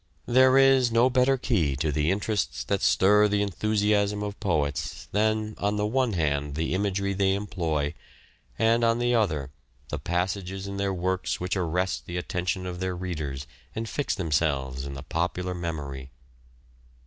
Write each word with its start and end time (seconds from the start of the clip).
There 0.25 0.57
is 0.57 0.91
no 0.91 1.11
better 1.11 1.37
key 1.37 1.75
to 1.75 1.91
the 1.91 2.09
interests 2.09 2.63
that 2.63 2.81
stir 2.81 3.27
the 3.27 3.43
enthusiasm 3.43 4.23
of 4.23 4.39
poets 4.39 5.07
than, 5.11 5.53
on 5.59 5.75
the 5.75 5.85
one 5.85 6.13
hand 6.13 6.55
the 6.55 6.73
imagery 6.73 7.13
they 7.13 7.35
employ, 7.35 7.93
and 8.57 8.81
THE 8.81 8.83
AUTHOR— 8.83 8.97
GENERAL 8.97 8.97
FEATURES 8.97 8.97
115 8.97 8.97
on 8.97 8.99
the 8.99 9.15
other 9.15 9.51
the 9.89 9.99
passages 10.03 10.67
in 10.67 10.77
their 10.77 10.91
works 10.91 11.39
which 11.39 11.55
arrest 11.55 12.07
the 12.07 12.17
attention 12.17 12.65
of 12.65 12.79
their 12.79 12.95
readers 12.95 13.45
and 13.75 13.87
fix 13.87 14.15
themselves 14.15 14.87
in 14.87 14.95
the 14.95 15.03
popular 15.03 15.53
memory. 15.53 16.09